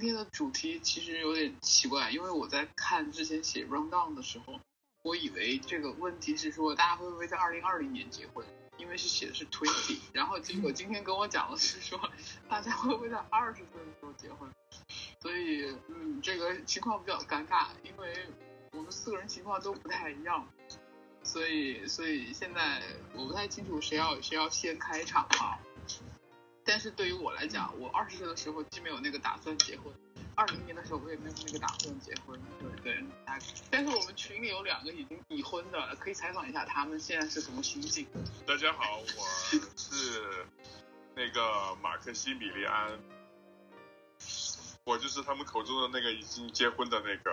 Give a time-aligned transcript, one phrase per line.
[0.00, 4.58] 今天的主题其实有点奇怪，因为我在看之前写 rundown 的时候，
[5.02, 8.42] 我以为这个问题是说大家会不会在二零二零年结婚，
[8.78, 12.00] 因为是写的是 twenty，然后结果今天跟我讲的是说
[12.48, 14.50] 大家会不会在二十岁的时候结婚，
[15.20, 18.26] 所以嗯，这个情况比较尴尬，因为
[18.72, 20.48] 我们四个人情况都不太一样，
[21.22, 22.82] 所以所以现在
[23.12, 25.60] 我不太清楚谁要谁要先开场啊。
[26.70, 29.92] 但是对于我来讲，我二十岁的时候既没有那个打算结婚，
[30.36, 32.40] 二零年的时候我也没有那个打算结婚，
[32.84, 33.04] 对对。
[33.68, 38.06] 但是我们群里有两个已经已婚的，可以采访一下他们现在是什么心境。
[38.46, 39.26] 大家好，我
[39.76, 40.46] 是
[41.16, 43.00] 那个马克西米利安，
[44.84, 47.32] 我就是他们口中的那个已经结婚的那个。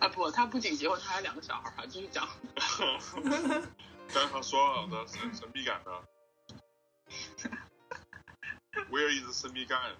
[0.00, 2.28] 啊不，他不仅结婚，他还有两个小孩，继续讲。
[4.12, 5.92] 刚刚说好的神神秘感呢
[8.90, 9.96] ？Where is 神秘感？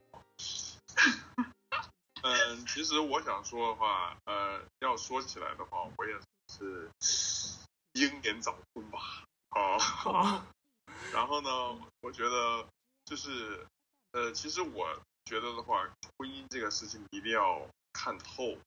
[2.22, 6.90] 嗯，其实我想说的话，呃，要说起来的话，我也是
[7.92, 9.24] 英年早婚吧。
[9.50, 10.44] 啊，
[11.12, 12.68] 然后呢，我觉得
[13.04, 13.66] 就是，
[14.12, 18.58] 呃，其实我觉得的话，婚姻这个事情一定要看透，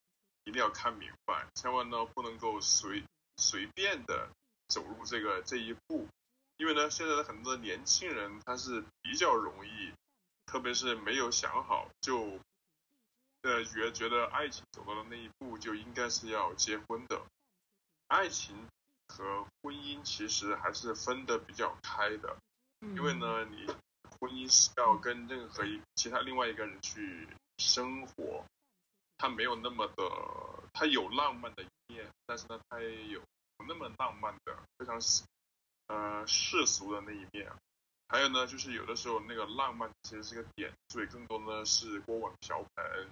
[0.46, 3.04] 一定要看明白，千万呢不能够随
[3.38, 4.30] 随便的
[4.70, 6.08] 走入这个这一步。
[6.58, 9.92] 因为呢，现在的很多年轻人他是比较容易，
[10.52, 12.38] 特别是没有想好就，
[13.44, 17.22] 呃，觉觉得爱情走到了那一步就应该是要结婚的，
[18.08, 18.68] 爱情
[19.08, 22.36] 和婚姻其实还是分得比较开的，
[22.82, 23.66] 因为呢，你
[24.20, 28.44] 婚姻是要跟任何一其他另外一个人去生活，
[29.18, 30.04] 他没有那么的，
[30.74, 33.22] 他有浪漫的一面，但是呢，他也有
[33.56, 35.00] 不那么浪漫的，非常。
[35.88, 37.52] 呃，世俗的那一面，
[38.12, 43.10] 还有呢，就是有的时候那个浪漫其实是个点缀，更多呢是锅碗瓢盆，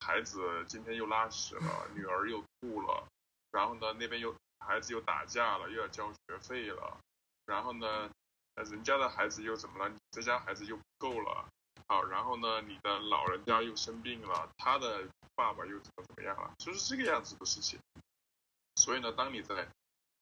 [0.00, 3.06] 孩子今天又拉屎了，女儿又吐了，
[3.50, 6.98] 然后呢那边又孩子又打架了，又要交学费了，
[7.44, 8.10] 然后呢，
[8.54, 9.90] 人家的孩子又怎么了？
[9.90, 11.46] 你这家孩子又不够了，
[11.86, 16.50] 好，然后呢你的老人家又生病了，他的爸爸又怎么怎么样了？
[16.56, 17.78] 就是这个样子的事情。
[18.76, 19.68] 所以呢，当你在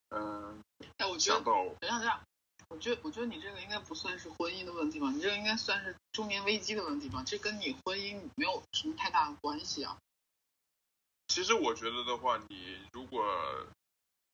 [0.09, 0.61] 嗯，
[0.97, 1.45] 哎，我觉得，
[1.79, 2.21] 等下等下，
[2.69, 5.11] 我觉得我觉得你这个应该不算是婚姻的问题吧？
[5.11, 7.23] 你这个应该算是中年危机的问题吧？
[7.25, 9.97] 这跟你婚姻没有什么太大的关系啊。
[11.29, 13.25] 其实我觉得的话，你如果，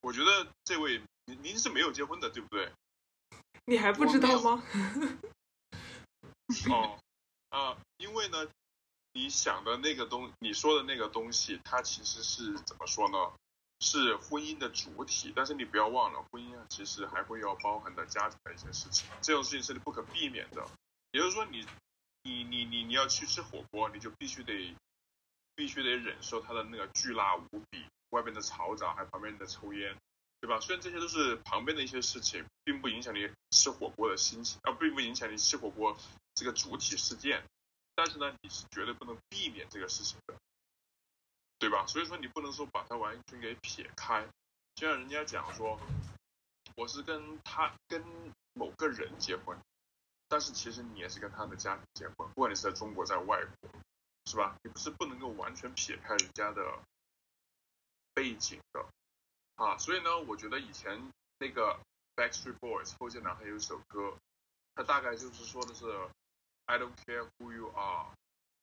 [0.01, 2.71] 我觉得这位您您是没有结婚的，对不对？
[3.65, 4.63] 你还不知道吗？
[6.69, 6.99] 哦，
[7.49, 8.47] 啊，因为呢，
[9.13, 13.17] 你想的那个东，你说的那个东西，它其实是怎么说呢？
[13.83, 20.65] 是婚姻的主体，但是你不要忘了，婚姻其实还会要包含的家庭的一些事情，这种事情是你不可避免的。
[21.11, 21.67] 也就是说，你，
[22.23, 24.73] 你，你，你，你要去吃火锅，你就必须得，
[25.53, 29.97] 必须得忍受它的那个巨辣无比，外边的嘈杂，还有旁边的抽烟，
[30.39, 30.61] 对吧？
[30.61, 35.97] 虽然这些都是旁边的一些事情，并不影响你吃火锅的心情，啊，并不影响你吃火锅
[36.33, 37.43] 这个主体事件，
[37.95, 40.33] 但是呢，你是绝对不能避免这个事情的。
[41.63, 41.85] 对吧？
[41.87, 44.27] 所以说你不能说把它完全给撇开，
[44.75, 45.79] 就像人家讲说，
[46.75, 48.03] 我是跟他跟
[48.51, 49.57] 某个人结婚，
[50.27, 53.69] 但是其实你也是跟他的家庭结婚，不管你是在中国在外国，
[54.25, 54.57] 是吧？
[54.61, 56.79] 你不是不能够完全撇开人家的
[58.13, 58.85] 背景的
[59.55, 59.77] 啊。
[59.77, 61.79] 所以呢，我觉得以前那个
[62.17, 64.17] Backstreet Boys 后街男孩有一首歌，
[64.75, 65.85] 他大概就是说的是
[66.65, 68.11] I don't care who you are,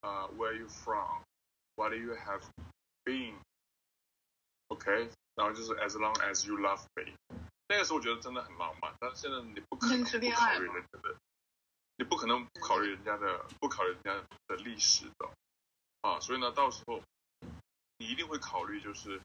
[0.03, 1.23] uh, where you from,
[1.77, 2.43] what do you have.
[3.11, 7.13] being，OK，然后就是 as long as you love me，
[7.69, 11.17] 那个时候我觉得真的很浪漫，但是现在你不可能不考虑人家的，
[11.97, 14.15] 你不可能不考虑人家的，不考虑人家
[14.47, 15.31] 的历史的，
[16.03, 17.03] 啊，所以呢，到时候
[17.99, 19.21] 你一定会考虑就是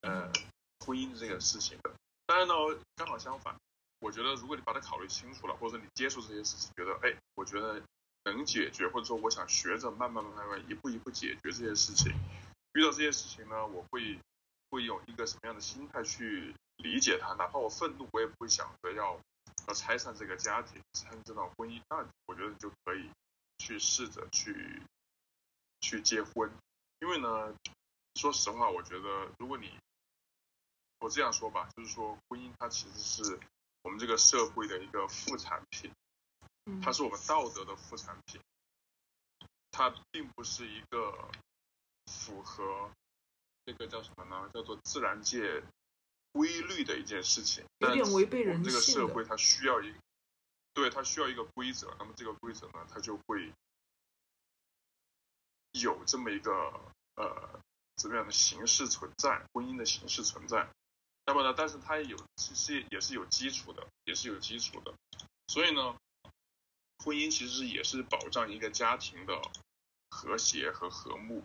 [0.00, 0.32] 呃
[0.80, 1.92] 婚姻这个事情的。
[2.26, 2.54] 当然呢，
[2.96, 3.54] 刚好相反，
[4.00, 7.82] 我觉得如果你把它考虑清楚了，或者你接触这些事情，觉得哎，我觉得
[8.24, 12.12] 能解决，或者说我想学着慢慢慢慢一步一步解决这些事情。
[12.76, 14.20] 遇到这些事情呢，我会
[14.68, 17.32] 会用一个什么样的心态去理解它？
[17.32, 19.18] 哪怕我愤怒，我也不会想着要
[19.66, 21.80] 要拆散这个家庭，拆散这段婚姻。
[21.88, 23.10] 那我觉得就可以
[23.56, 24.82] 去试着去
[25.80, 26.52] 去结婚。
[27.00, 27.56] 因为呢，
[28.16, 29.72] 说实话，我觉得如果你
[30.98, 33.40] 我这样说吧，就是说婚姻它其实是
[33.80, 35.90] 我们这个社会的一个副产品，
[36.82, 38.38] 它是我们道德的副产品，
[39.70, 41.30] 它并不是一个。
[42.26, 42.90] 符合
[43.64, 44.50] 这个叫什么呢？
[44.52, 45.62] 叫做自然界
[46.32, 48.64] 规律的一件事情，有点违背人性。
[48.64, 49.94] 这个社会它需要一，
[50.74, 53.52] 对它需要一个规则，那么这个规则呢，它就会
[55.70, 56.52] 有这么一个
[57.14, 57.60] 呃
[57.94, 60.68] 怎么样的形式存在，婚姻的形式存在。
[61.24, 64.92] 那么呢，但是它也有其实也是有基础的，也是有基础的。
[65.46, 65.96] 所以呢，
[67.04, 69.40] 婚姻其实也是保障一个家庭的
[70.10, 71.44] 和谐和和睦。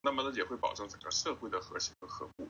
[0.00, 2.48] 那么呢，也会保证整个社会的和谐和和睦。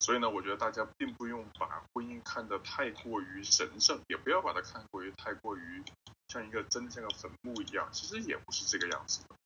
[0.00, 5.82] 所以呢，我觉得大家并不用把婚姻看得太过于神圣，也不要把它看过于太过于
[6.28, 9.36] 像一个真像个坟墓一样，其实也不是这个样子的。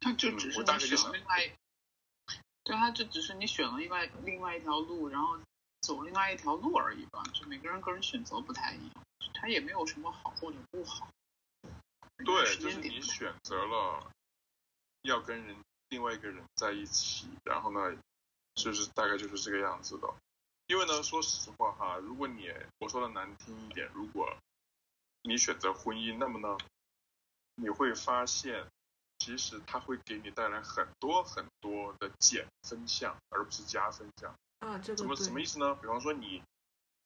[0.00, 1.56] 那就只是你选了另外，
[2.64, 5.38] 对，他就只是你选了另外另外一条路，然后
[5.80, 7.22] 走另外一条路而已吧。
[7.34, 11.08] 就每个人个人选择不太一样，他也没有什么好或者不好。
[12.24, 14.08] 对，就是你选择了
[15.02, 15.56] 要跟人
[15.92, 17.94] 另外一个人在一起，然后呢？
[18.54, 20.14] 就是大概就是这个样子的，
[20.66, 24.36] 因为呢，说实话哈，如果你我说的难听一点，如果
[25.22, 26.58] 你选择婚姻，那么呢，
[27.54, 28.66] 你会发现，
[29.18, 34.34] 其实它会给你带来很多很多的减分项，而不是加分项。
[34.58, 35.74] 啊，这个怎么什么意思呢？
[35.76, 36.42] 比方说你，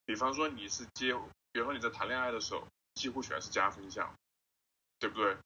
[0.04, 1.14] 比方说你是接，
[1.52, 4.12] 比方说你在谈恋爱的时候，几乎全是加分项，
[4.98, 5.36] 对不对？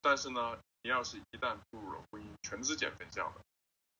[0.00, 3.40] 但是呢，你要是一旦步入了婚姻，全是减分项的。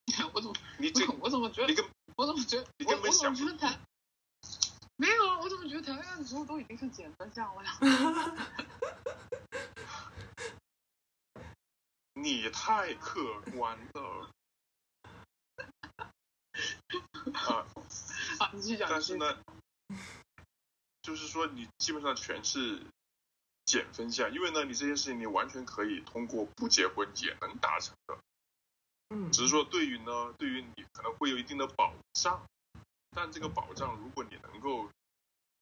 [0.33, 1.85] 我怎么你这我怎么觉得你跟
[2.17, 3.79] 我怎么觉得我我怎么觉得谈
[4.97, 5.39] 没有啊？
[5.41, 7.79] 我怎么觉得谈恋爱的时候都已经是减分项了呀？
[12.15, 14.31] 你太客观了
[17.35, 17.67] 啊！
[18.41, 18.89] 啊，你继续讲。
[18.91, 19.39] 但是呢，
[21.03, 22.83] 就是说你基本上全是
[23.69, 28.19] 减分项，因为呢，你这件事情你完全可以通过不结婚也能达成的。
[29.11, 32.41] 嗯，只是说对于呢，对于你可能会有一定的保障，
[33.11, 34.89] 但这个保障如果你能够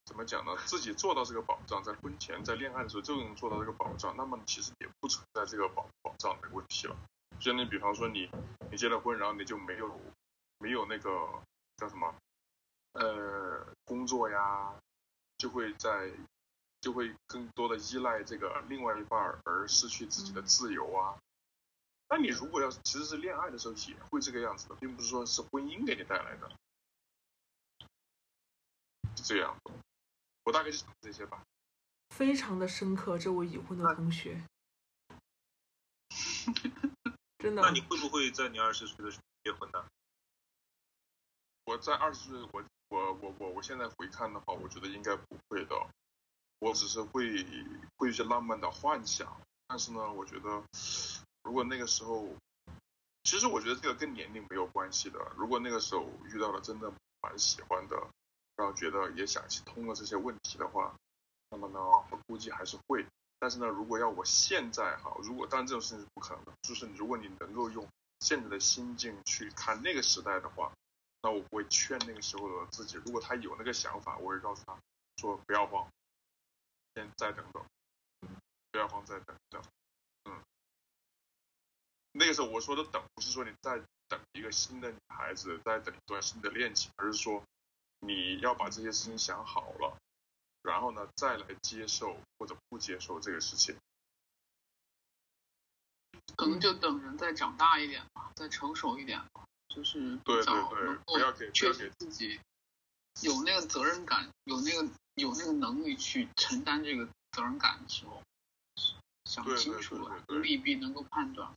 [0.04, 0.56] 怎么讲呢？
[0.66, 6.96] 自己做到这个保障，在婚前在恋爱的时候就能做到这个保障，那么其实也不存在这个保保障的问题了。
[7.40, 8.30] 就你比方说你
[8.70, 10.00] 你结了婚，然后你就没有
[10.58, 11.42] 没有那个
[11.76, 12.14] 叫什么
[12.92, 14.72] 呃工作呀，
[15.38, 16.10] 就会在
[16.86, 21.18] 就会更多的依赖这个另外一半而失去自己的自由啊。
[22.08, 26.48] 那你如果要是其实是恋爱的时候也会这个样子的，并不是说是婚姻给你带来的，
[29.16, 29.58] 是这样。
[30.44, 31.42] 我大概就讲这些吧。
[32.10, 34.40] 非常的深刻，这位已婚的同学，
[37.38, 37.62] 真的。
[37.62, 39.84] 那你会不会在你二十岁的时候结婚呢？
[41.64, 45.74] 我在二十岁，我我我我我现在回看的话，我觉得应该不会的。
[46.58, 47.46] 我只是会
[47.96, 50.62] 会一些浪漫的幻想，但是呢，我觉得。
[51.42, 52.26] 如果那个时候，
[53.22, 55.30] 其实我觉得这个跟年龄没有关系的。
[55.36, 56.92] 如果那个时候遇到了真的
[57.22, 57.96] 蛮喜欢的，
[58.56, 60.92] 然后觉得也想起通了这些问题的话，
[61.50, 63.06] 那么呢，我估计还是会。
[63.38, 67.86] 但是呢，如果要我现在哈，如果当然这种事情是不可能的，就是如果你能够用
[68.18, 70.72] 现在的心境去看那个时代的话，
[71.22, 74.76] 那我会劝那个时候的自己，如果他有那个想法，我会告诉他
[75.18, 75.86] 说不要慌，
[76.96, 77.62] 先再等等，
[78.72, 79.62] 不要慌，再等等。
[80.24, 80.42] 嗯
[82.12, 83.78] 那个时候我说的等，不是说你在
[84.08, 87.44] 等一个新的女孩子，在等一段新的恋情，而是说
[88.00, 89.98] 你要把这些事情想好了，
[90.62, 93.76] 然后呢再来接受或者不接受这个事情。
[96.34, 102.40] 可能就等人再长大一点吧，再成熟一点吧，就是对对对，不要给自己
[103.22, 108.22] 有那个责任感，有那个有那个能力去承担这个责任感的时候，
[109.24, 111.52] 想清楚了，利弊能够判断。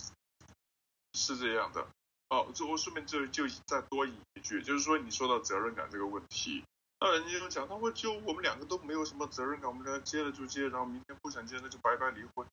[1.13, 1.88] 是这样的，
[2.30, 6.63] 哦，这我顺便就就再多引一句，就是说你说到责任感这个问题，
[7.00, 12.48] 那人家就讲，那我就我们两个都没有什么责任感，我们俩接了就接，然后明天不想接那就拜拜离婚。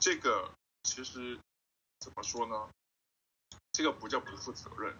[0.00, 0.52] 这个
[0.84, 1.38] 其实
[2.00, 2.70] 怎么说呢？
[3.72, 4.96] 这个不叫不负责任，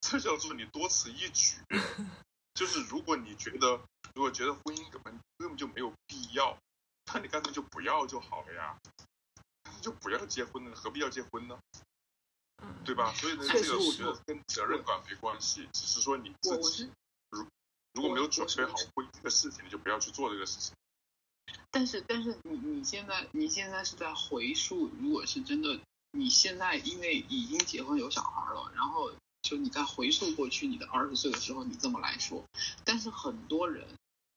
[0.00, 1.56] 这叫做你多此一举。
[2.54, 3.80] 就是如果你觉得，
[4.14, 6.56] 如果觉得婚姻根本根本就没有必要，
[7.12, 8.78] 那你干脆就不要就好了呀，
[9.80, 11.58] 就不要结婚了，何必要结婚呢？
[12.84, 13.12] 对吧？
[13.14, 16.90] 所以呢，这个我觉得跟责任感没关系，只是说你自己
[17.30, 17.46] 如
[17.94, 20.74] 如果没有准备好婚姻的事情，你就不要去做这个事情。
[21.70, 25.80] 但是，但是你你现在你现在是在回溯，如果是真的，
[26.12, 29.10] 你现在因为已经结婚有小孩了，然后
[29.42, 32.44] 就你在回溯过去你的二十岁的时候，你这么来说，
[32.84, 33.86] 但是很多人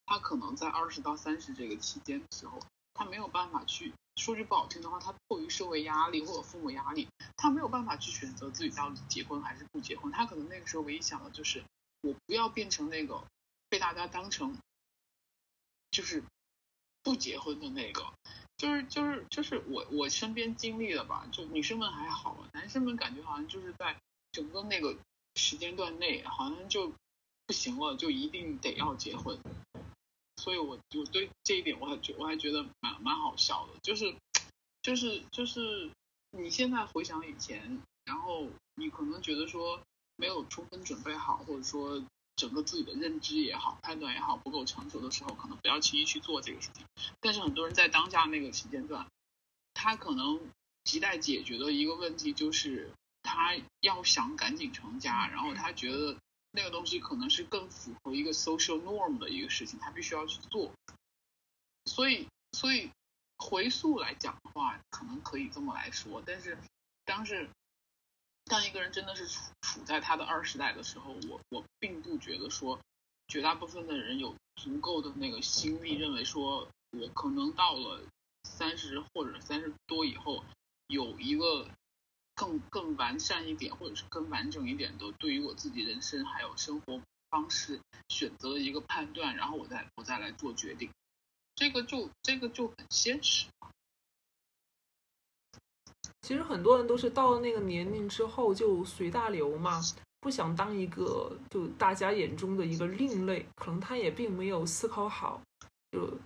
[0.06, 2.60] 他可能在二十到三十这个期间的时候，
[2.94, 3.94] 他没有办法去。
[4.18, 10.10] 说句不好听的话，他迫于社会压力或者父母压力，他没有办法去选择自己到底结婚还是不结婚。
[10.12, 11.64] 他可能那个时候唯一想的就是，
[12.02, 13.22] 我不要变成那个
[13.68, 14.58] 被大家当成，
[15.92, 16.24] 就是
[17.04, 18.14] 不结婚的那个，
[18.56, 23.98] 就是就是就是我我身边经历的吧，就女生们还好，男生们感觉好像就是在
[24.36, 24.98] 整个那个
[25.36, 26.92] 时间段内，好像就
[27.48, 29.40] 不行了，就一定得要结婚。
[30.36, 34.14] 所以我我对这一点我还觉我还觉得蛮蛮好笑的，就是
[34.82, 35.90] 就是就是
[36.32, 39.82] 你现在回想以前，然后你可能觉得说
[40.18, 42.04] 没有充分准备好，或者说
[42.36, 46.86] 整个自己的认知也好、判断也好不够成熟的时候，可能不要轻易去做这个事情。
[47.22, 49.08] 但是很多人在当下那个时间段，
[49.74, 50.42] 他可能
[50.84, 52.92] 亟待解决的一个问题就是
[53.36, 56.18] 他要想赶紧成家，然后他觉得。
[56.58, 60.72] 那个东西可能是更符合一个 social norm 的一个事情，他必须要去做。
[61.84, 62.90] 所以，所以
[63.38, 66.24] 回溯来讲的话，可能可以这么来说。
[66.26, 66.58] 但是，
[67.04, 67.50] 当是
[68.46, 72.80] 当一个人真的是处处在他的二十代的时候，我我并不觉得说
[73.28, 78.02] 绝大部分的人有足够的那个心力，认为说我可能到了
[78.46, 80.46] 三十或者三十多以后
[80.88, 81.68] 有一个。
[82.36, 90.90] 更更完善一点，或者是更完整一点的，对于我自己人生还有生活方式选择的一个判断，然后我再我再来做决定，
[91.56, 93.48] 这个就这个就很现实。
[96.22, 99.80] 其实很多人都是到了那个年龄之后就随大流嘛，
[100.20, 105.42] 不想当一个就大家眼中的一个另类，可能他也并没有思考好，
[105.92, 106.18] 就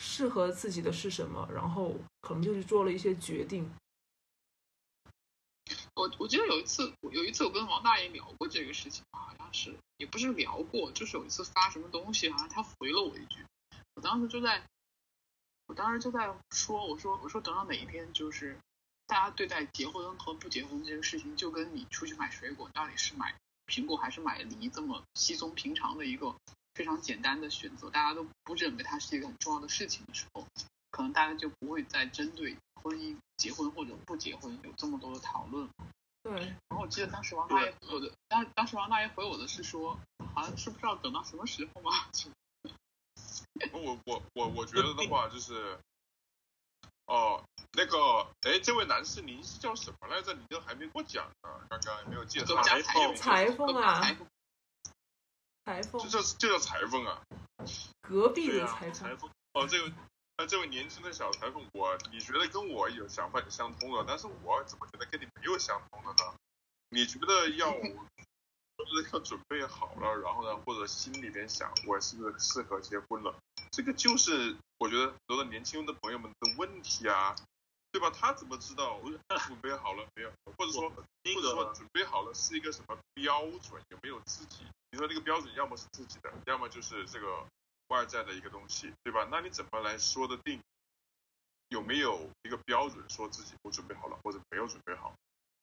[0.00, 3.70] 适合自己的是什么，然后可能就是做了一些决定。
[5.94, 13.44] 我我记得有一次，有一次我跟王大爷聊过这个事情好像是也不是聊过，就是有一次发什么东西，好像他回了我一句，
[13.94, 14.62] 我当时就在，
[15.66, 18.58] 我当时就在说，我说我说等到哪一天，就是
[19.06, 23.34] 大家对待结婚和不结婚这个事情，就跟你出去买水果，到底是买
[23.66, 26.34] 苹果还是买梨这么稀松平常的一个
[26.74, 30.44] 非常简单的选择，大家都不认为它是一个很重要的事情的时候，
[30.94, 32.56] 可能大家就不会再针对。
[32.84, 35.66] 婚姻、结婚或者不结婚有这么多的讨论，
[36.22, 36.34] 对。
[36.34, 39.98] 然后我记得当时王大爷回我的，当当时王大爷回我的是说，
[40.34, 41.90] 好像是不知道等到什么时候嘛。
[43.72, 45.78] 我我我我觉得的话就是，
[47.06, 50.34] 哦，那个，哎，这位男士您是叫什么来着？
[50.34, 52.62] 你都还没给我讲呢，刚刚也没有介绍。
[52.62, 54.02] 裁缝，裁缝啊，
[55.64, 57.22] 裁缝，就叫就叫裁缝啊。
[58.02, 59.30] 隔壁的裁缝。
[59.54, 59.90] 哦，这个。
[60.36, 66.34] 那这位年轻的小裁缝，我你觉得跟我有想法相通了，但是我怎么觉得跟你没有相通的呢？
[66.88, 67.70] 你觉得要，
[68.76, 73.32] 就是要准备好了，然后呢，或者心里边想我是不是适合结婚了？
[73.70, 77.36] 这个就是我觉得很多的年轻的朋友们的问题啊，
[77.92, 78.10] 对吧？
[78.10, 79.08] 他怎么知道我
[79.46, 80.32] 准备好了没有？
[80.58, 83.80] 或者说，或者说准备好了是一个什么标准？
[83.88, 84.64] 有没有自己？
[84.90, 87.46] 你说这个标准要么是自己的，要么就是这个。
[87.88, 89.28] 外在的一个东西，对吧？
[89.30, 90.62] 那你怎么来说的定？
[91.68, 95.16] 有没有一个标准说自己不准备好了，或者没有准备好？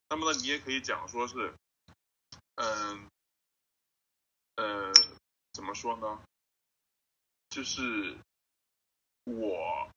[0.09, 1.53] 那么呢，你也可以讲说是，
[2.55, 3.07] 嗯，
[4.55, 4.91] 呃，
[5.53, 6.21] 怎么说呢？
[7.49, 8.17] 就是
[9.25, 9.89] 我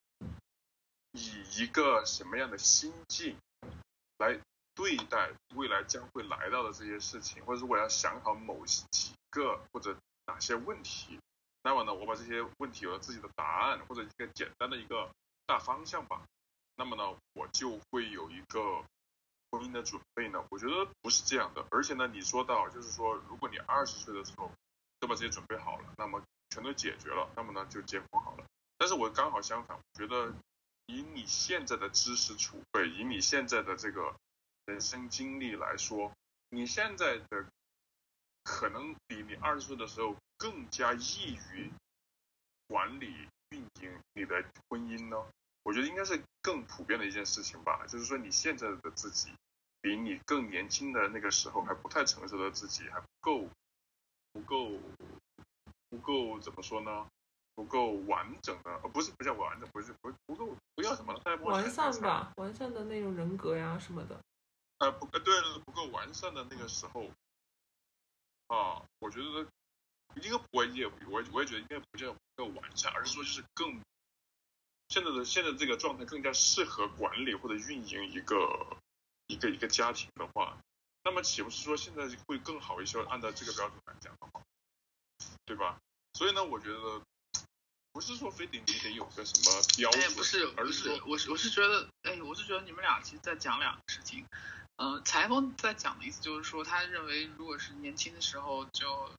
[1.11, 3.37] 以一个什么样的心境
[4.17, 4.39] 来
[4.73, 11.19] 对待未来将会来到的这些事情，或者是我要想好某几个或者哪些问题。
[11.65, 15.09] 那么呢，我把这些问题有了自己的答案，或者一个简单的一个
[15.47, 16.21] 大方向吧。
[16.75, 18.85] 那么呢，我就会有一个
[19.49, 20.45] 婚姻的准备呢。
[20.51, 21.65] 我觉得不是这样的。
[21.71, 24.51] 而且呢，你说到就是说，如果你二十岁的时候
[24.99, 28.45] 都把这些准备好了，那么全都解决了，那么呢就结婚好了。
[28.77, 30.31] 但是我刚好相反，我觉得
[30.85, 34.15] 以你现在的知识储备，以你现在的这个
[34.67, 36.11] 人生经历来说，
[36.49, 37.47] 你现在的
[38.43, 40.15] 可能比你二十岁的时候。
[40.37, 41.71] 更加易于
[42.67, 45.17] 管理运营你的婚姻呢？
[45.63, 47.85] 我觉得应该是更普遍的一件事情吧。
[47.87, 49.33] 就是说，你现在的自己
[49.81, 53.47] 比你更年轻的那个时候还不太成熟的自己还不够，
[54.33, 54.71] 不够，
[55.89, 57.07] 不够怎么说呢？
[57.55, 61.35] 不够完整的，呃，不是不叫完整，不是不不够，不要什么了？
[61.37, 64.19] 完善吧，完善的那种人格呀什么的。
[64.79, 65.33] 呃，不，呃，对
[65.65, 67.09] 不够完善的那个时候
[68.47, 69.47] 啊，我觉得。
[70.21, 73.81] 应该我也我我也觉得应该不叫更完善，而是说就是更
[74.89, 78.77] 现在的现在这个状态更加适合管理或者运营一个
[79.27, 80.57] 一个一个家庭的话，
[81.03, 83.01] 那么岂不是说现在会更好一些？
[83.05, 84.41] 按照这个标准来讲的话，
[85.45, 85.77] 对吧？
[86.13, 87.01] 所以呢，我觉得
[87.91, 94.25] 不是说非得你得有个什么标准，不是，而是我是我是觉得，哎，我是觉得你们俩其实在讲两个事情。
[94.77, 99.11] 嗯，裁缝在讲的意思就是说，他认为如果是年轻的时候就。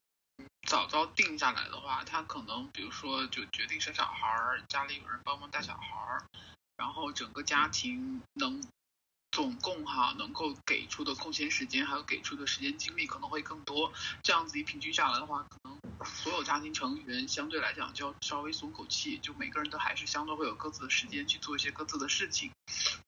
[0.67, 6.27] 早早定下来的话，他可能比如说就决定生小孩儿，家里有人帮忙带小孩儿，
[6.75, 8.61] 然后整个家庭能
[9.31, 13.93] 总共哈能够给出的空闲时间，还有给出的时间精力可能会更多。
[14.21, 22.51] 这样子一平均下来的话，可能所有家庭成员相对来讲就要稍微松口气，就每个人都还是相对会有各自的时间去做一些各自的事情，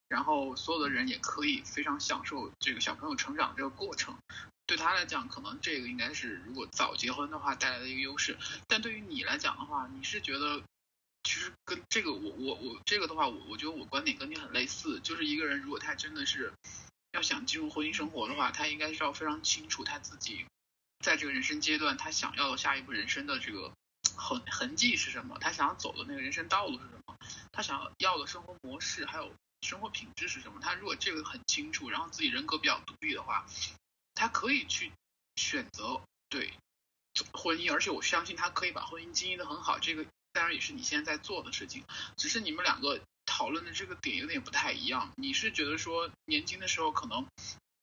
[0.07, 4.15] 然后所有的人也可以非常享受这个小朋友成长这个过程。
[4.69, 8.37] 对他来讲，可能这个应该是如果早结婚的话带来的一个优势。
[8.67, 10.61] 但对于你来讲的话，你是觉得，
[11.23, 16.53] 其实跟这个我我我这个的话，我我觉得我观点跟你很类似，就是一个人如果他真的是
[17.13, 20.45] 要想进入婚姻生活的话，他应该是要非常清楚他自己
[20.99, 23.73] 在这个人生阶段他想要的下一步人生的这个
[24.15, 27.17] 痕痕迹是什么，他想要走的那个人生道路是什么，
[27.51, 30.59] 他想要的生活模式还有生活品质是什么。
[30.61, 33.47] 他如果这个很清楚，然后自己人格比较独立的话。
[34.19, 34.91] 他可以去
[35.37, 36.51] 选择对
[37.31, 39.79] 婚姻，而且我相信他可以把婚姻经营的很好。
[39.79, 41.85] 这个当然也是你现在在做的事情，
[42.17, 45.13] 只是你们两个讨论的这个点有点不太一样。
[45.15, 47.25] 你是觉得说年轻的时候可能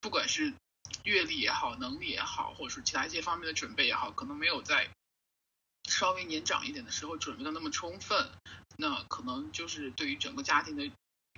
[0.03, 0.53] 不管是
[1.05, 4.91] 阅历也好，能力也好，或者说其他一些方面的准备也好，可能没有在
[5.89, 8.31] 稍微年长一点的时候准备的那么充分。
[8.77, 10.91] 那可能就是对于整个家庭的。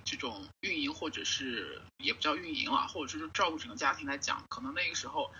[0.05, 5.31] 这种运营或者是也不叫运营了，或者说是照顾整个家庭来讲，可能那个时候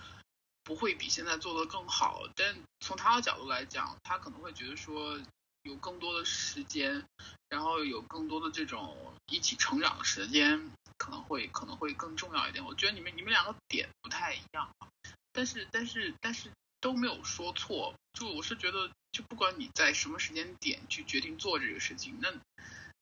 [0.64, 2.24] 不会比现在做的更好。
[2.36, 5.20] 但从他的角度来讲，他可能会觉得说
[5.64, 7.06] 有更多的时间，
[7.50, 12.64] 然后有更多的这种一起成长的时间，可能会可能会更重要一点。
[12.66, 14.70] 我觉得你们你们两个点不太一样，
[15.32, 16.50] 但是但是但是
[16.80, 17.94] 都没有说错。
[18.14, 22.34] 就我是觉得，就不管你在什么时间点去决定做这个事情，那。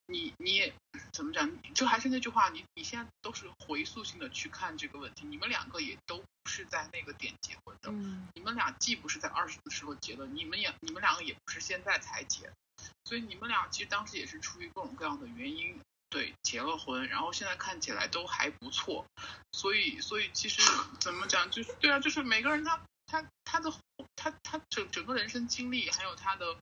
[0.07, 0.73] 你你也
[1.11, 1.49] 怎么讲？
[1.73, 5.25] 就还是那句话，你你现在都是回溯性的去看这个问题。
[5.25, 7.91] 你们两个也都不是在那个点结婚的，
[8.33, 12.49] 你们俩既不是在二十的时候结的，你们也你们两个也不是现在才结，
[13.03, 19.05] 所以你们俩其实当时也是出于各种各样的原因，对结了婚，然后现在看起来都还不错。
[19.51, 20.61] 所以所以其实
[20.99, 23.73] 怎么讲，就是对啊，就是每个人他他他的
[24.15, 26.57] 他他整整个人生经历，还有他的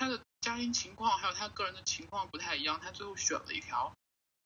[0.00, 0.18] 他的。
[0.40, 3.92] 家庭情况还有他个人的情况不太一样，他最后选了一条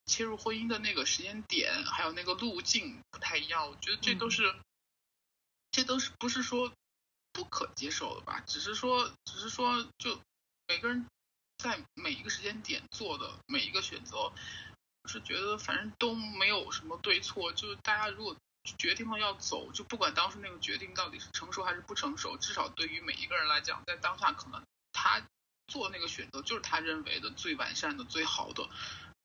[0.06, 3.70] 切入婚姻的那个时间点，还有那个路径不太一样。
[3.70, 4.56] 我觉得这都是，
[5.70, 6.72] 这都是不是说
[7.32, 8.40] 不可接受的吧？
[8.44, 10.20] 只是说，只是说，就
[10.66, 11.06] 每个人
[11.58, 14.32] 在每一个时间点做的每一个选择，
[15.04, 17.52] 我是觉得反正都没有什么对错。
[17.52, 18.36] 就是大家如果
[18.78, 24.60] 决定了要走，就不管当时那个决定到底是成熟还是不成熟，至少对于每一个人来讲，在当下可能
[24.92, 25.24] 他。
[25.66, 28.68] 做那个选择就是他认为的最完善的、最好的，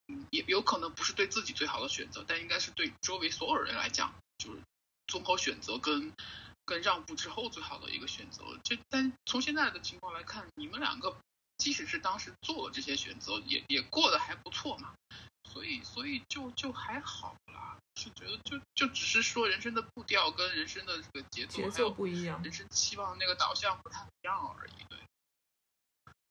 [0.08, 4.60] 嗯，也有可能不是对自己最好的选择，但应该是对周围所有人来讲，就是
[5.08, 6.13] 综合选择跟
[6.65, 8.43] 跟让步之后最好的一个选择。
[8.63, 11.17] 这但从现在的情况来看，你们两个
[11.58, 14.93] 即使是当时做了这些选择，也也过得还不错嘛，
[15.52, 24.97] 所以所以就就还好啦，是觉得就就只是说人生的步调跟人生的这个节奏节奏不一样，人生期望那个导向不太一样而已，对。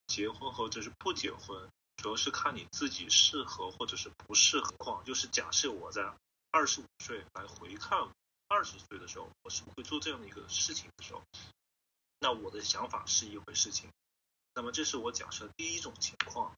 [0.08, 5.04] 结婚后就是不结婚，主要是看你自己适合或者是不适合况。
[5.04, 6.12] 就是假设我在
[6.50, 8.08] 二十五岁来回看
[8.48, 11.22] 二十岁的时候，我是不会做这样的一个事情的时候，
[12.18, 13.88] 那我的想法是一回事情。
[14.54, 16.52] 那么这是我假设第一种情况。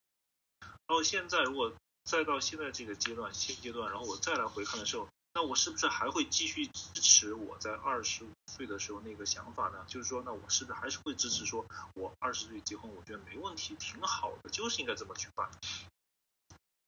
[0.61, 5.07] 然后现在如果再到现在这个阶段现阶段，然后我再来回看的时候。
[5.33, 9.85] 那我是不是还会继续支持我在二十五岁的时候那个想法呢？
[9.87, 11.64] 就是说，那我是不是还是会支持说，
[11.95, 15.49] 我二十岁结婚，我觉得没问题，挺好的，就是应该这么去办。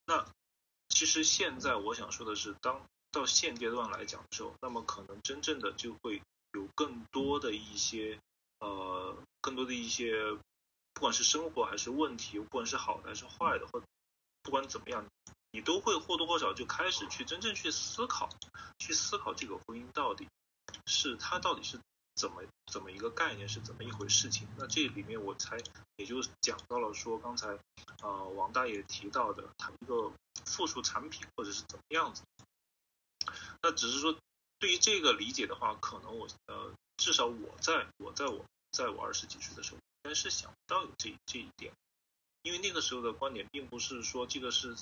[0.05, 0.25] 那
[0.89, 8.19] 其实现在我想说的是，当到现阶段来讲的时候，那么可能真正的就会有更多的一些
[8.59, 10.33] 呃，更多的一些，
[10.93, 13.81] 不管是生活还是问题，不管是好的还是坏的，或
[14.41, 15.05] 不管怎么样。
[15.55, 18.27] 你都会或多或少就开始去真正去思考，
[18.79, 20.27] 去思考这个婚姻到底
[20.87, 21.79] 是它到底是
[22.15, 24.47] 怎么怎么一个概念，是怎么一回事情。
[24.57, 25.59] 那这里面我才
[25.97, 27.59] 也就讲到了说刚才
[28.01, 30.11] 呃王大爷提到的他一个
[30.43, 32.23] 附属产品或者是怎么样子。
[33.61, 34.17] 那只是说
[34.57, 41.71] 对于这个理解的话，可能我呃至少我在我在我在我二十几岁的时候，应该是想不到有这这一点，
[42.41, 44.75] 因为那个时候的观点并不是说这个是。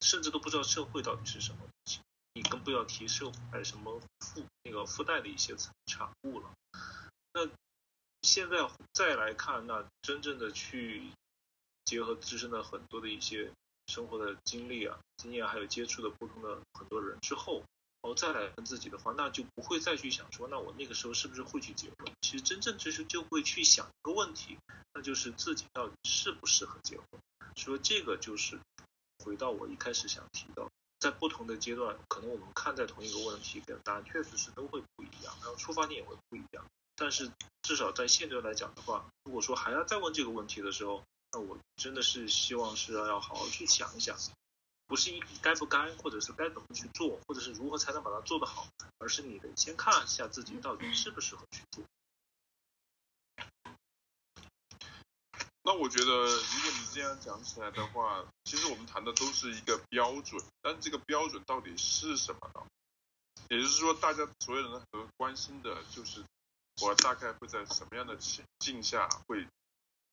[0.00, 2.00] 甚至都不知道社会到底是什么东西，
[2.34, 5.54] 你更不要提社会还有什么附那个附带的一些
[5.86, 6.50] 产物了。
[7.32, 7.48] 那
[8.22, 11.10] 现在再来看，那真正的去
[11.84, 13.52] 结合自身的很多的一些
[13.86, 17.58] 生活的经历啊、经验，还有接触的不同的很多人之后，
[18.02, 22.12] 然后再来问自己的话，那就不会再去想说，那我那个时候是不是会去结婚？
[22.20, 24.58] 其实真正就是就会去想一个问题，
[24.94, 27.06] 那就是自己到底适不适合结婚。
[27.56, 28.60] 说这个就是
[29.28, 36.64] 回到我一开始想提到，在不同的阶段，可能我们看待同一个问题，答案确实是都会不一样，然后出发点也会不一样。
[36.96, 44.16] 但是至少在现在来讲的话，如果说还要再问这个问题的时候，那我真的是希望是要好好去想一想，
[44.86, 51.84] 不是一该不该，或者是该怎么去做，或者是如何才能把它做得好，而是你得先看一下自己到底适不适合去做。
[55.68, 62.66] 那我觉得，如果你这样讲起来的话，其实我们谈的都是一个标准，但这个标准到底是什么呢？
[63.50, 66.24] 也就是说，大家所有人都关心的就是
[66.80, 69.46] 我大概会在什么样的情境下会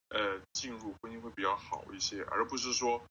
[0.10, 3.02] 呃进入婚姻会比较好一些，而不是说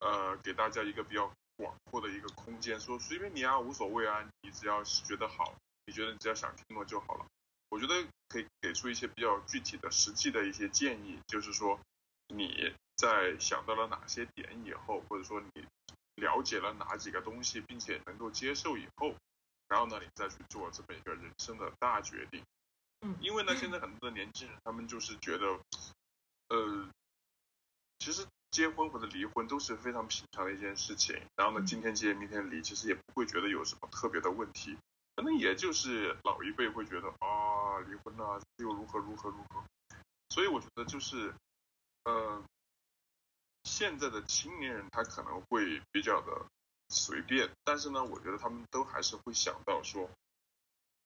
[0.00, 5.54] 呃给大家一个比较广阔的一个空间，说随便你啊，无所谓啊，你只要是觉得好，
[5.86, 7.24] 你觉得你只要想听了就好了。
[7.68, 11.78] 我觉得可以给出一些比较具体的、实际的一些建议，就是说。
[12.34, 15.66] 你在想到了哪些点以后，或者说你
[16.16, 19.14] 了解了哪几个东西，并且能够接受以后，
[19.68, 22.42] 然后呢，你再去做这么一个人生的大决定。
[23.00, 25.58] 嗯，因为呢，现在很多的年轻人，他们就是觉得，
[26.48, 26.88] 呃，
[27.98, 31.20] 其实结婚或者离婚都是非常平常的一件事情。
[31.36, 34.78] 然后呢，今天结，明天离，其实也不会觉得有什么特别的问题。
[35.16, 39.64] 可能也就是老一辈会觉得啊，离婚了又如何如何如何。
[40.30, 41.34] 所以我觉得就是。
[42.04, 42.42] 呃，
[43.62, 46.46] 现在的青年人他可能会比较的
[46.88, 50.10] 随便，但是呢，我觉得他们都还是会想到说，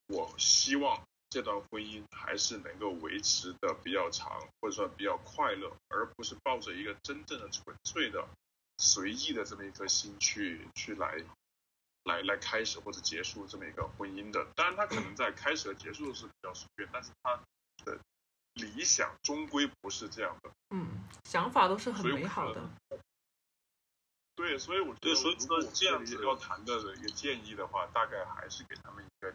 [0.07, 8.27] 我希望这段婚姻还是能够维持的比较长，或者说比较快乐，而不是抱着一个真正的纯粹的
[8.79, 11.23] 随意的这么一颗心去去来
[12.05, 14.47] 来来开始或者结束这么一个婚姻的。
[14.57, 17.39] 当然，他可能在开始和结束是比较随便，但是他
[17.85, 17.99] 的。
[18.57, 22.69] 理想终归不是这样的，嗯，想法都是很美好的。
[24.35, 29.35] 对，所以我觉得，如果这样子要谈的一个建议的话，大概还是给他们一个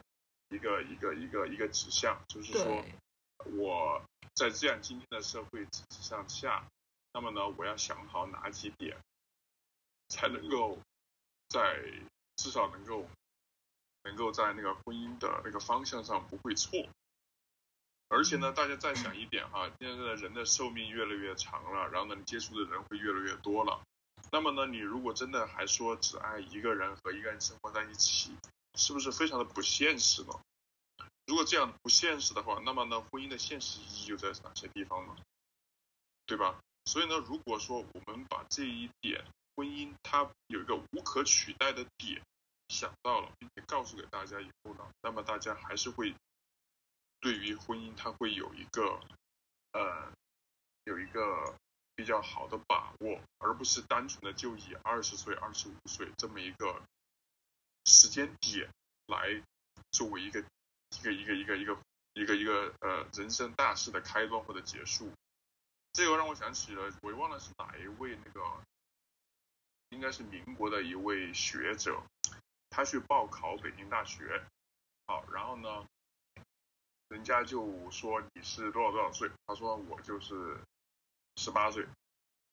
[0.50, 2.84] 一个一个一个一个指向，就是说，
[3.58, 4.04] 我
[4.36, 6.68] 在这样今天的社会体制上下，
[7.14, 8.98] 那么呢，我要想好哪几点，
[10.10, 10.80] 才能够
[11.50, 11.80] 在
[12.38, 13.08] 至少能够
[14.04, 16.88] 能够在那个婚姻的那个方向上不会错。
[18.14, 23.82] 而且呢，大家再想一点哈，现在的人的寿命越来越长了，然后呢，你接触的人会越来越多了。
[24.34, 28.36] 那么呢，你如果真的还说只爱一个人和一个人生活在一起，
[28.76, 30.34] 是不是非常的不现实呢？
[31.26, 35.16] 如果这样不现实的话，那么呢，婚姻的现实意义又在哪些地方呢？
[36.26, 36.60] 对吧？
[36.84, 39.24] 所以呢，如果说我们把这一点
[39.56, 42.22] 婚姻它有一个无可取代的点
[42.68, 46.14] 想到了，并且告诉给大家以后呢，那么大家还是会。
[47.22, 49.00] 对于婚姻，他会有一个，
[49.74, 50.12] 呃，
[50.86, 51.56] 有一个
[51.96, 56.82] 比较好的把握，而不是单纯的就以二十岁、二十五岁这么一个
[57.86, 58.68] 时间点
[59.06, 59.44] 来
[59.92, 61.78] 作为一个一个一个一个一个
[62.14, 65.12] 一个一个呃人生大事的开端或者结束。
[65.94, 68.42] 这个让我想起了，我忘了是哪一位那个，
[69.90, 72.02] 应该是民国的一位学者，
[72.72, 74.44] 他去报考北京大学，
[75.06, 75.86] 好，然后呢？
[77.12, 79.30] 人家就说你是多少多少岁？
[79.46, 80.58] 他说我就是
[81.36, 81.86] 十八岁，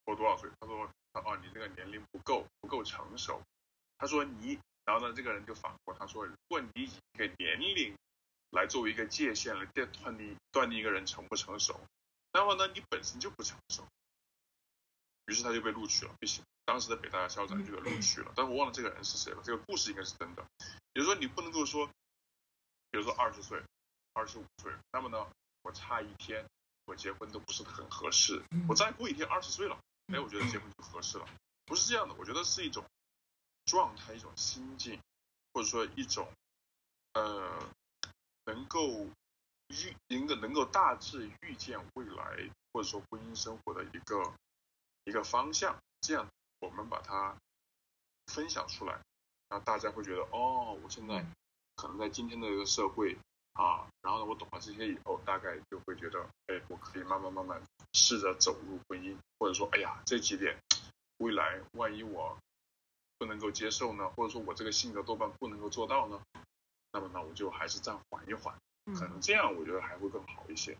[0.05, 0.49] 或多少岁？
[0.59, 3.41] 他说哦，你这个年龄不够，不够成熟。
[3.97, 7.95] 他说你，然后呢，这个人就反驳他说，如果你以一个年龄
[8.49, 11.79] 来作为一个界限来断定断定一个人成不成熟，
[12.33, 13.87] 那么呢，你本身就不成熟。
[15.27, 18.33] 于是他就被录取了，不行，当时的北大校长就给录取了。
[18.35, 19.41] 但我忘了这个人是谁了。
[19.41, 20.45] 这个故事应该是真的。
[20.91, 21.87] 比如说你不能够说，
[22.91, 23.63] 比如说二十岁。
[24.13, 25.27] 二十五岁，那么呢，
[25.61, 26.45] 我差一天，
[26.85, 28.41] 我结婚都不是很合适。
[28.67, 31.25] 我再过一天二十岁了，哎，我觉得结婚就合适了。
[31.65, 32.83] 不是这样的，我觉得是一种
[33.65, 34.99] 状态，一种心境，
[35.53, 36.27] 或者说一种
[37.13, 37.69] 呃，
[38.45, 39.07] 能够
[39.67, 44.33] 预能够能够大致预见未来，或者说婚姻生活的一个
[45.05, 45.77] 一个方向。
[46.01, 46.27] 这样
[46.59, 47.37] 我们把它
[48.27, 48.99] 分享出来，
[49.49, 51.25] 那大家会觉得哦，我现在
[51.75, 53.17] 可能在今天的这个社会。
[53.59, 60.57] 啊，然后呢，我懂了这些以后，大概就会觉得，哎，我可以慢慢慢慢试着走入婚姻，或者说，哎呀，这几点，
[61.17, 62.37] 未来万一我
[63.17, 66.21] 不能够接受呢，或者说我这个性格多半不能够做到呢，
[66.93, 68.55] 那么呢，我就还是暂缓一缓，
[68.97, 70.77] 可能这样我觉得还会更好一些。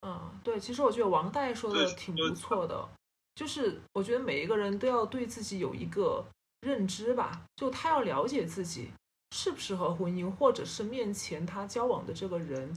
[0.00, 2.88] 嗯，对，其实我觉得王代说的挺不错的，
[3.36, 6.26] 就是我觉得每一个人都要对自己有一个
[6.62, 8.90] 认知吧，就他要了解自己。
[9.30, 12.76] 适不适合婚姻，或者是面前他交往的这个人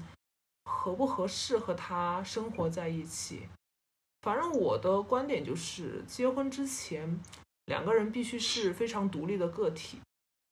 [0.65, 3.47] 合不合适和他生活在一起。
[4.21, 7.19] 反正我的观点就是，结婚之前
[7.65, 9.99] 两个人必须是非常独立的个体，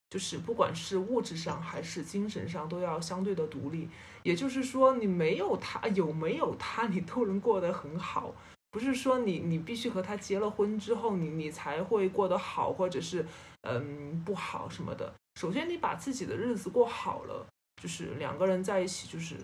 [0.10, 3.89] 就是不管是物质上还是精神上都要相对的独立。
[4.23, 8.33] 也就是说，你没有他，有没有他，你都能过得很好。
[8.69, 13.25] 不是说你你必须和他结了婚之后，你你才会过得好，或者是
[13.62, 15.13] 嗯不好什么的。
[15.38, 17.45] 首先，你把自己的日子过好了，
[17.80, 19.36] 就是两个人在一起，就是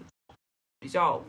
[0.80, 1.24] 比较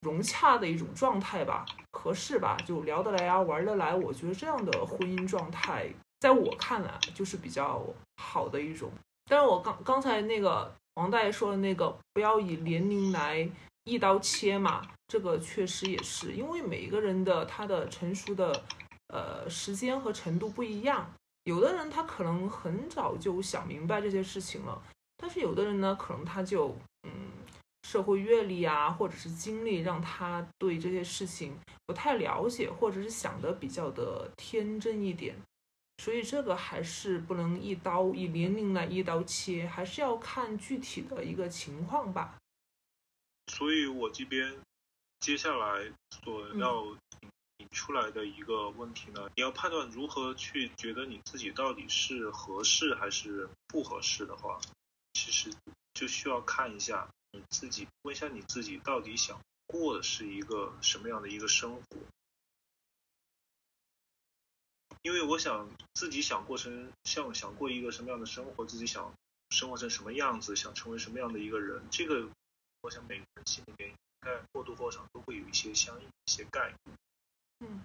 [0.00, 3.94] 融洽的一种状态吧，合适吧，就聊得来啊，玩得来。
[3.94, 7.80] 我觉得这样的婚姻状态，在我看来就是比较
[8.16, 8.90] 好的一种。
[9.26, 13.48] 但是我刚刚才那个王大爷说的那个，不要以年龄来
[13.84, 14.82] 一刀切嘛。
[15.06, 18.64] 这个确实也是，因为每一个人的他的成熟的
[19.06, 21.08] 呃时间和程度不一样，
[21.44, 24.82] 有的人他可能很早就想明白这些事情了，
[25.16, 27.10] 但是有的人呢，可能他就嗯
[27.82, 35.36] 社会阅历啊，或者是经历让他对这些事情不太了解，或者是想的比较的天真一点，
[35.98, 42.36] 所以这个还是不能一刀以年龄来一刀切，还是要看具体的一个情况吧。
[43.46, 44.56] 所以我这边。
[45.20, 45.92] 接下来
[46.24, 47.29] 所要引
[47.70, 54.60] 出来的一个问题呢，你要判断如何去觉得你自己到底是合适还是不合适的话，
[55.12, 55.52] 其实
[55.94, 61.84] 就需要看一下你自己，问一下你自己到底想过的是一个什么样的一个生活。
[65.02, 69.14] 因为我想自己想过成像想过一个什么样的生活，自己想
[69.50, 72.28] 生活成什么样子，想成为什么样的一个人，这个
[72.82, 73.94] 我想每个人心里面。
[74.22, 76.98] 应该或多或少都会有一些相应的一些概念。
[77.60, 77.80] 嗯，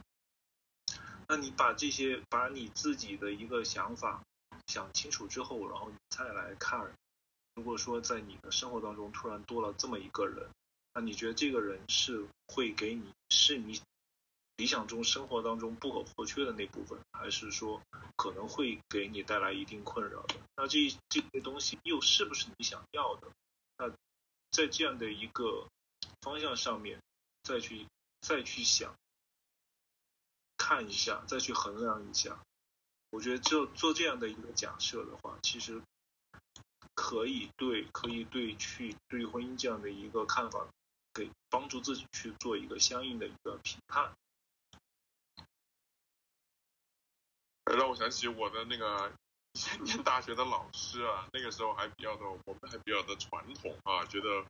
[1.28, 4.24] 那你把这些把你自己的一个想法
[4.68, 6.94] 想清楚之后，然后你再来看，
[7.56, 10.50] 如果说在你的生活当中突然多了这么一个人，
[10.94, 13.82] 那你觉得这个人是会给你是你
[14.58, 17.82] 理想中生活当中不可或缺的那部分，还是说
[18.16, 20.36] 可能会给你带来一定困扰的？
[20.56, 23.28] 那这这些东西又是不是你想要的？
[23.78, 23.90] 那
[24.52, 25.68] 在这样的一个。
[26.22, 27.00] 方向上面，
[27.44, 27.86] 再去
[28.22, 28.96] 再去想，
[30.68, 32.40] 看一下，再去衡量一下。
[33.12, 35.80] 我觉得就做这样的一个假设的话，其实
[36.96, 40.66] 可以对可以对去对婚姻这样的一个看法，
[41.14, 44.12] 给帮助自己去做一个相应的一个评判。
[47.66, 49.14] 让我想起我的那个
[49.84, 54.44] 念 大学的老师啊，那个时候还比较的，我们还比较的传统啊，觉得。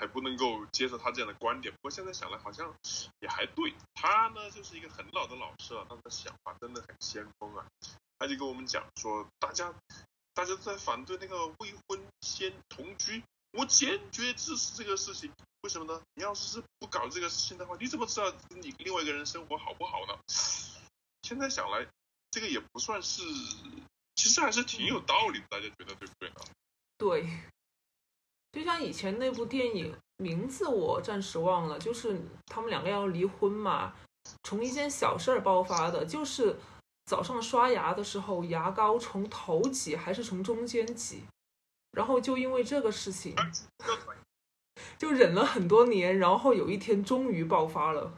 [0.00, 2.74] 还不能够接受他这样的观点，不过现在想来好像
[3.20, 3.74] 也还对。
[3.92, 7.66] 他呢就是一个很老的老师了，他的想法真的很先锋啊。
[8.18, 9.74] 他就跟我们讲说，大家
[10.32, 15.30] 大家在反对那个未婚先同居，我坚决支持这个事情。
[15.60, 16.00] 为什么呢？
[16.14, 20.18] 你要是是不搞这个事情的话，你怎么知道你另外一个人生活好不好呢？
[21.22, 21.86] 现在想来，
[22.30, 23.22] 这个也不算是，
[24.14, 25.46] 其实还是挺有道理的。
[25.50, 26.36] 大家觉得对不对呢？
[26.96, 27.28] 对。
[28.52, 33.94] 就像以前那部电影名字我暂时忘了，就是他们两个要离婚嘛，
[34.42, 36.56] 从一件小事儿爆发的，就是
[37.06, 41.22] 早上刷牙的时候牙膏从头挤还是从中间挤，
[41.92, 43.34] 然后就因为这个事情，
[44.98, 48.12] 就忍了很多年，然后有一天终于爆发了，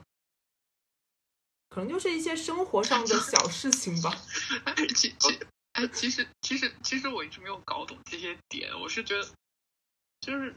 [1.68, 4.10] 可能就是一些生活上的小事情吧。
[4.96, 5.38] 其其
[5.74, 9.28] 哎，其实其实其实我一直没有搞懂这些点，我是觉得。
[10.22, 10.54] 就是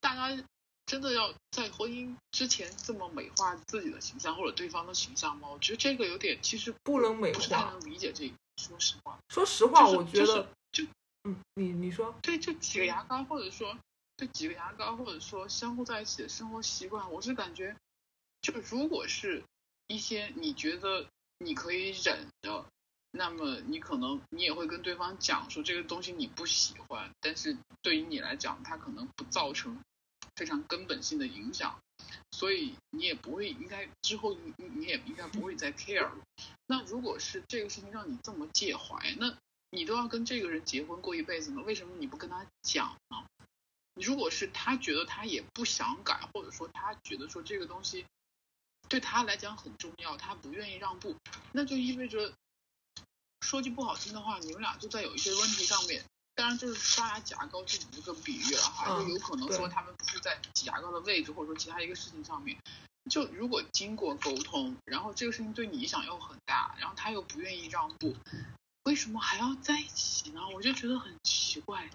[0.00, 0.44] 大家
[0.84, 5.48] 真的要在婚姻之前这么美化自己的形象或者对方的形象吗？
[5.48, 8.34] 我觉得这个有点，其实不能美化，不是太能理解这个。
[8.56, 10.84] 说实话，说实话，我觉得就
[11.24, 13.78] 嗯，你你说，对就几个牙膏，或者说
[14.16, 17.74] 这几个牙膏，或者说相互在一起的生活习惯，我是感觉，
[18.42, 19.42] 就如果是
[19.86, 21.06] 一些你觉得
[21.38, 22.66] 你可以忍的。
[23.12, 29.82] 那么你可能你也会跟对方讲说这个东西你不喜欢，但是对于你来讲，它可能不造成
[30.36, 31.80] 非常根本性的影响，
[32.30, 36.18] 所以你也不会应该之后你你也应该不会再 care 了。
[36.66, 39.36] 那如果是这个事情让你这么介怀，那
[39.70, 43.24] 你都要跟这个人结婚过一辈子呢，为什么你不跟他讲呢？
[43.94, 48.06] 如果是他觉得他也不想改，或者说他觉得说这个东西
[48.88, 51.16] 对他来讲很重要，他不愿意让步，
[51.50, 52.32] 那就意味着。
[53.40, 56.02] 说句不好听的话，你们俩就在有一些问题上面，
[56.34, 62.56] 当然就是刷牙牙膏这一个比喻了哈，就有可能说他们不是在挤牙膏的位置，或者说其他一个事情上面，
[63.10, 68.14] 就如果经过沟通，然后这个事情对你影响又很大，然后他又不愿意让步，
[68.84, 70.40] 为什么还要在一起呢？
[70.54, 71.88] 我就觉得很奇怪。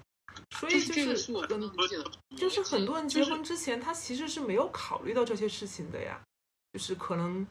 [0.50, 6.22] 所以这个就是我真的理解的，就是很多人结婚之前，他其实是没有考虑到这些事情的呀，
[6.74, 7.48] 就是可能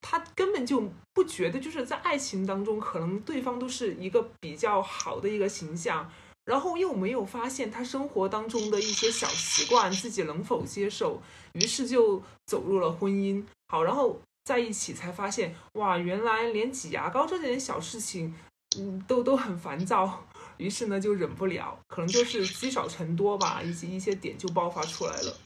[0.00, 6.10] 他根本就不觉得，就是在爱情当中，可能对方都是一个比较好的一个形象，
[6.44, 11.20] 然后又没有发现他生活当中的一些小习惯自己能否接受，
[11.52, 13.44] 于是就走入了婚姻。
[13.66, 18.34] 好，然后在一起才发现，哇，原来连挤牙膏这点小事情，
[18.78, 20.24] 嗯，都都很烦躁。
[20.56, 25.36] 于是呢，就忍不了，可能就是积少成多吧，以及一些点就爆发出来了。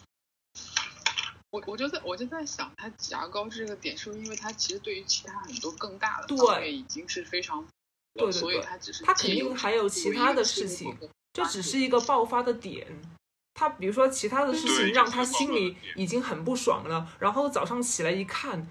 [1.52, 7.62] 我我就在我就在想，他挤牙膏这个点，是不是因为他其实对于其他很多更大的方面已经是非常，
[8.14, 10.96] 对对对，所以他只是他肯定还有其他的事情，
[11.34, 12.86] 这只是一个爆发的点。
[13.54, 18.66] 他比如说其他的事情让他心里已经很不爽了，然后早上起来一看。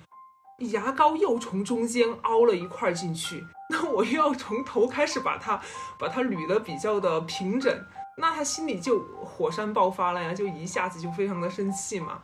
[0.69, 5.59] 牙膏又从中间凹了一块进去， 那我又要从头开始把它
[5.97, 7.83] 把它捋的比较的平整，
[8.17, 12.21] 那他心里就火山爆发了呀，就一下子就非常的生气嘛。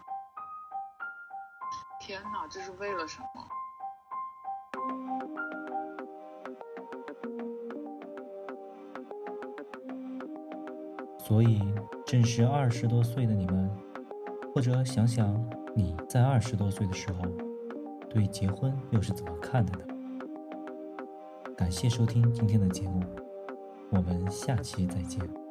[2.07, 3.27] 天哪，这是为了什么？
[11.19, 11.61] 所以，
[12.05, 13.69] 正是二十多岁的你们，
[14.55, 15.35] 或者想想
[15.75, 17.25] 你在二十多岁的时候。
[18.09, 19.85] 对结婚又是怎么看的呢？
[21.57, 23.03] 感谢收听今天的节目，
[23.91, 25.46] 我们下期再见。